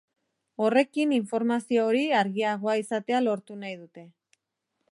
[0.67, 4.07] Horrekin informazio hori argiagoa izatea lortu nahi dute.